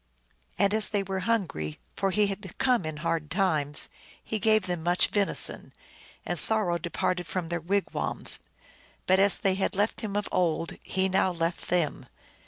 And 0.57 0.73
as 0.73 0.89
they 0.89 1.03
were 1.03 1.19
hungry 1.29 1.77
for 1.95 2.09
he 2.09 2.25
had 2.25 2.57
come 2.57 2.85
in 2.85 2.97
hard 3.05 3.29
times 3.29 3.87
he 4.23 4.39
gave 4.39 4.65
them 4.65 4.81
much 4.81 5.09
venison, 5.09 5.73
and 6.25 6.39
sor 6.39 6.65
row 6.65 6.79
departed 6.79 7.27
from 7.27 7.49
their 7.49 7.61
wigwams. 7.61 8.39
But 9.05 9.19
as 9.19 9.37
they 9.37 9.53
had 9.53 9.75
left 9.75 10.01
him 10.01 10.15
of 10.15 10.27
old, 10.31 10.77
he 10.81 11.07
now 11.07 11.31
left 11.31 11.67
them. 11.69 12.07